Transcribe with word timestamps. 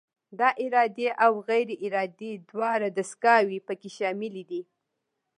دا 0.39 0.49
ارادي 0.63 1.07
او 1.25 1.33
غیر 1.49 1.69
ارادي 1.85 2.31
دواړه 2.49 2.87
دستګاوې 2.97 3.59
پکې 3.67 3.89
شاملې 3.97 4.43
دي. 4.49 4.61